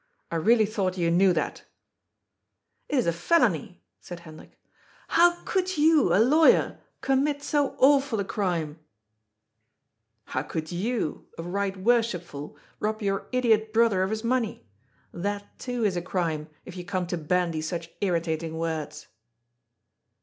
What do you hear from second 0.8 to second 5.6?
you knew that"" It is a felony," said Hendrik." How